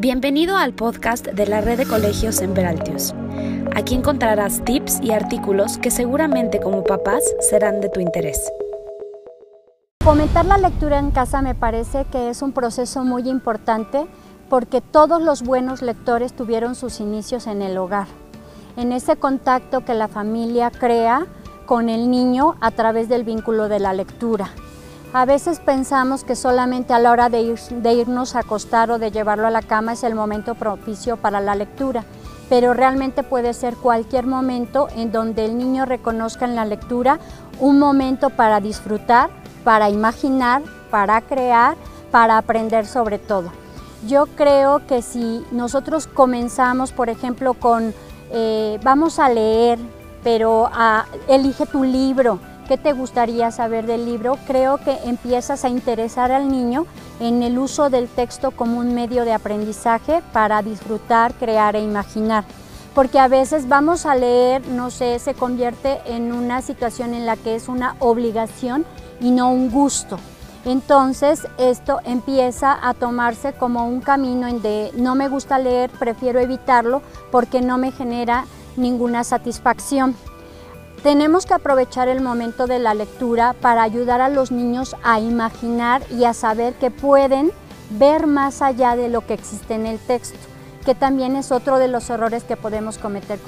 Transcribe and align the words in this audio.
Bienvenido 0.00 0.56
al 0.56 0.74
podcast 0.74 1.26
de 1.26 1.48
la 1.48 1.60
red 1.60 1.76
de 1.76 1.84
colegios 1.84 2.36
Semperaltius. 2.36 3.16
Aquí 3.74 3.96
encontrarás 3.96 4.64
tips 4.64 5.00
y 5.02 5.10
artículos 5.10 5.76
que 5.76 5.90
seguramente 5.90 6.60
como 6.60 6.84
papás 6.84 7.24
serán 7.40 7.80
de 7.80 7.88
tu 7.88 7.98
interés. 7.98 8.40
Fomentar 10.04 10.44
la 10.44 10.56
lectura 10.56 11.00
en 11.00 11.10
casa 11.10 11.42
me 11.42 11.56
parece 11.56 12.04
que 12.12 12.30
es 12.30 12.42
un 12.42 12.52
proceso 12.52 13.02
muy 13.02 13.28
importante 13.28 14.06
porque 14.48 14.80
todos 14.80 15.20
los 15.20 15.42
buenos 15.42 15.82
lectores 15.82 16.32
tuvieron 16.32 16.76
sus 16.76 17.00
inicios 17.00 17.48
en 17.48 17.60
el 17.60 17.76
hogar, 17.76 18.06
en 18.76 18.92
ese 18.92 19.16
contacto 19.16 19.84
que 19.84 19.94
la 19.94 20.06
familia 20.06 20.70
crea 20.70 21.26
con 21.66 21.88
el 21.88 22.08
niño 22.08 22.54
a 22.60 22.70
través 22.70 23.08
del 23.08 23.24
vínculo 23.24 23.68
de 23.68 23.80
la 23.80 23.94
lectura. 23.94 24.52
A 25.14 25.24
veces 25.24 25.58
pensamos 25.58 26.22
que 26.22 26.36
solamente 26.36 26.92
a 26.92 26.98
la 26.98 27.10
hora 27.10 27.30
de, 27.30 27.40
irnos 27.40 28.36
a 28.36 28.40
acostar 28.40 28.90
o 28.90 28.98
de 28.98 29.10
llevarlo 29.10 29.46
a 29.46 29.50
la 29.50 29.62
cama 29.62 29.94
es 29.94 30.04
el 30.04 30.14
momento 30.14 30.54
propicio 30.54 31.16
para 31.16 31.40
la 31.40 31.54
lectura, 31.54 32.04
pero 32.50 32.74
realmente 32.74 33.22
puede 33.22 33.54
ser 33.54 33.76
cualquier 33.76 34.26
momento 34.26 34.88
en 34.94 35.10
donde 35.10 35.46
el 35.46 35.56
niño 35.56 35.86
reconozca 35.86 36.44
en 36.44 36.54
la 36.54 36.66
lectura 36.66 37.20
un 37.58 37.78
momento 37.78 38.28
para 38.28 38.60
disfrutar, 38.60 39.30
para 39.64 39.88
imaginar, 39.88 40.62
para 40.90 41.22
crear, 41.22 41.76
para 42.10 42.36
aprender 42.36 42.84
sobre 42.84 43.18
todo. 43.18 43.50
Yo 44.06 44.26
creo 44.26 44.86
que 44.86 45.00
si 45.00 45.42
nosotros 45.50 46.06
comenzamos, 46.06 46.92
por 46.92 47.08
ejemplo, 47.08 47.54
con 47.54 47.94
eh, 48.30 48.78
vamos 48.82 49.18
a 49.18 49.30
leer, 49.30 49.78
pero 50.22 50.68
ah, 50.70 51.06
elige 51.28 51.64
tu 51.64 51.82
libro, 51.82 52.38
¿Qué 52.68 52.76
te 52.76 52.92
gustaría 52.92 53.50
saber 53.50 53.86
del 53.86 54.04
libro? 54.04 54.36
Creo 54.46 54.76
que 54.76 54.98
empiezas 55.06 55.64
a 55.64 55.70
interesar 55.70 56.30
al 56.32 56.48
niño 56.48 56.84
en 57.18 57.42
el 57.42 57.58
uso 57.58 57.88
del 57.88 58.08
texto 58.08 58.50
como 58.50 58.78
un 58.78 58.92
medio 58.92 59.24
de 59.24 59.32
aprendizaje 59.32 60.22
para 60.34 60.60
disfrutar, 60.60 61.32
crear 61.32 61.76
e 61.76 61.82
imaginar. 61.82 62.44
Porque 62.94 63.18
a 63.18 63.26
veces 63.26 63.68
vamos 63.68 64.04
a 64.04 64.14
leer, 64.14 64.68
no 64.68 64.90
sé, 64.90 65.18
se 65.18 65.32
convierte 65.32 65.98
en 66.04 66.30
una 66.30 66.60
situación 66.60 67.14
en 67.14 67.24
la 67.24 67.38
que 67.38 67.54
es 67.54 67.68
una 67.68 67.96
obligación 68.00 68.84
y 69.18 69.30
no 69.30 69.50
un 69.50 69.70
gusto. 69.70 70.18
Entonces 70.66 71.48
esto 71.56 72.00
empieza 72.04 72.78
a 72.86 72.92
tomarse 72.92 73.54
como 73.54 73.88
un 73.88 74.02
camino 74.02 74.46
en 74.46 74.60
de 74.60 74.90
no 74.94 75.14
me 75.14 75.28
gusta 75.28 75.58
leer, 75.58 75.88
prefiero 75.88 76.38
evitarlo 76.38 77.00
porque 77.30 77.62
no 77.62 77.78
me 77.78 77.92
genera 77.92 78.44
ninguna 78.76 79.24
satisfacción. 79.24 80.14
Tenemos 81.02 81.46
que 81.46 81.54
aprovechar 81.54 82.08
el 82.08 82.20
momento 82.20 82.66
de 82.66 82.80
la 82.80 82.92
lectura 82.92 83.54
para 83.60 83.84
ayudar 83.84 84.20
a 84.20 84.28
los 84.28 84.50
niños 84.50 84.96
a 85.04 85.20
imaginar 85.20 86.02
y 86.10 86.24
a 86.24 86.34
saber 86.34 86.74
que 86.74 86.90
pueden 86.90 87.52
ver 87.90 88.26
más 88.26 88.62
allá 88.62 88.96
de 88.96 89.08
lo 89.08 89.24
que 89.24 89.34
existe 89.34 89.74
en 89.74 89.86
el 89.86 90.00
texto, 90.00 90.36
que 90.84 90.96
también 90.96 91.36
es 91.36 91.52
otro 91.52 91.78
de 91.78 91.86
los 91.86 92.10
errores 92.10 92.42
que 92.42 92.56
podemos 92.56 92.98
cometer 92.98 93.38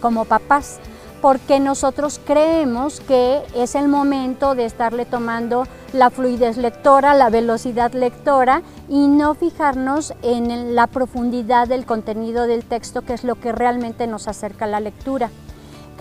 como 0.00 0.26
papás, 0.26 0.80
porque 1.22 1.60
nosotros 1.60 2.20
creemos 2.26 3.00
que 3.00 3.40
es 3.54 3.74
el 3.74 3.88
momento 3.88 4.54
de 4.54 4.66
estarle 4.66 5.06
tomando 5.06 5.64
la 5.94 6.10
fluidez 6.10 6.58
lectora, 6.58 7.14
la 7.14 7.30
velocidad 7.30 7.92
lectora 7.92 8.62
y 8.88 9.08
no 9.08 9.34
fijarnos 9.34 10.12
en 10.22 10.74
la 10.74 10.88
profundidad 10.88 11.68
del 11.68 11.86
contenido 11.86 12.46
del 12.46 12.64
texto, 12.64 13.00
que 13.00 13.14
es 13.14 13.24
lo 13.24 13.36
que 13.36 13.52
realmente 13.52 14.06
nos 14.06 14.28
acerca 14.28 14.66
a 14.66 14.68
la 14.68 14.80
lectura. 14.80 15.30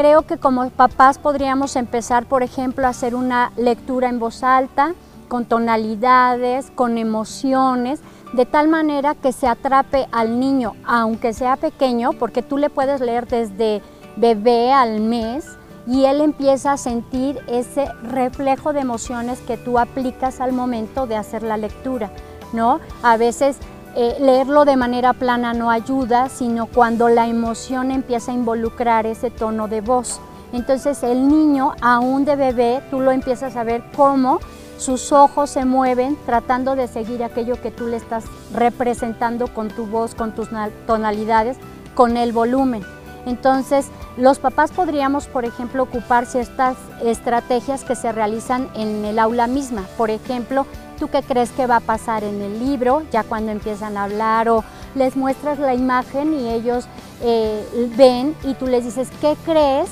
Creo 0.00 0.22
que 0.22 0.38
como 0.38 0.70
papás 0.70 1.18
podríamos 1.18 1.76
empezar, 1.76 2.24
por 2.24 2.42
ejemplo, 2.42 2.86
a 2.86 2.88
hacer 2.88 3.14
una 3.14 3.52
lectura 3.58 4.08
en 4.08 4.18
voz 4.18 4.42
alta, 4.42 4.94
con 5.28 5.44
tonalidades, 5.44 6.72
con 6.74 6.96
emociones, 6.96 8.00
de 8.32 8.46
tal 8.46 8.68
manera 8.68 9.14
que 9.14 9.32
se 9.32 9.46
atrape 9.46 10.08
al 10.10 10.40
niño, 10.40 10.72
aunque 10.86 11.34
sea 11.34 11.56
pequeño, 11.56 12.14
porque 12.14 12.40
tú 12.40 12.56
le 12.56 12.70
puedes 12.70 13.02
leer 13.02 13.28
desde 13.28 13.82
bebé 14.16 14.72
al 14.72 15.00
mes 15.00 15.44
y 15.86 16.06
él 16.06 16.22
empieza 16.22 16.72
a 16.72 16.78
sentir 16.78 17.38
ese 17.46 17.92
reflejo 18.02 18.72
de 18.72 18.80
emociones 18.80 19.38
que 19.40 19.58
tú 19.58 19.78
aplicas 19.78 20.40
al 20.40 20.54
momento 20.54 21.06
de 21.06 21.16
hacer 21.16 21.42
la 21.42 21.58
lectura, 21.58 22.10
¿no? 22.54 22.80
A 23.02 23.18
veces 23.18 23.58
eh, 23.96 24.16
leerlo 24.20 24.64
de 24.64 24.76
manera 24.76 25.12
plana 25.12 25.52
no 25.52 25.70
ayuda, 25.70 26.28
sino 26.28 26.66
cuando 26.66 27.08
la 27.08 27.26
emoción 27.26 27.90
empieza 27.90 28.30
a 28.30 28.34
involucrar 28.34 29.06
ese 29.06 29.30
tono 29.30 29.68
de 29.68 29.80
voz. 29.80 30.20
Entonces 30.52 31.02
el 31.02 31.28
niño, 31.28 31.74
aún 31.80 32.24
de 32.24 32.36
bebé, 32.36 32.82
tú 32.90 33.00
lo 33.00 33.10
empiezas 33.12 33.56
a 33.56 33.64
ver 33.64 33.82
cómo 33.96 34.40
sus 34.78 35.12
ojos 35.12 35.50
se 35.50 35.64
mueven 35.64 36.16
tratando 36.24 36.74
de 36.74 36.88
seguir 36.88 37.22
aquello 37.22 37.60
que 37.60 37.70
tú 37.70 37.86
le 37.86 37.96
estás 37.96 38.24
representando 38.54 39.48
con 39.48 39.68
tu 39.68 39.86
voz, 39.86 40.14
con 40.14 40.34
tus 40.34 40.48
tonalidades, 40.86 41.58
con 41.94 42.16
el 42.16 42.32
volumen. 42.32 42.82
Entonces, 43.26 43.88
los 44.16 44.38
papás 44.38 44.70
podríamos, 44.70 45.26
por 45.26 45.44
ejemplo, 45.44 45.82
ocupar 45.82 46.26
ciertas 46.26 46.76
estrategias 47.02 47.84
que 47.84 47.94
se 47.94 48.10
realizan 48.12 48.68
en 48.74 49.04
el 49.04 49.18
aula 49.18 49.46
misma. 49.46 49.84
Por 49.98 50.10
ejemplo, 50.10 50.66
¿Tú 51.00 51.08
qué 51.08 51.22
crees 51.22 51.50
que 51.52 51.66
va 51.66 51.76
a 51.76 51.80
pasar 51.80 52.24
en 52.24 52.42
el 52.42 52.60
libro? 52.60 53.04
Ya 53.10 53.24
cuando 53.24 53.50
empiezan 53.50 53.96
a 53.96 54.04
hablar 54.04 54.50
o 54.50 54.62
les 54.94 55.16
muestras 55.16 55.58
la 55.58 55.72
imagen 55.72 56.34
y 56.34 56.50
ellos 56.50 56.84
eh, 57.22 57.88
ven 57.96 58.36
y 58.44 58.52
tú 58.52 58.66
les 58.66 58.84
dices, 58.84 59.08
¿qué 59.22 59.34
crees 59.46 59.88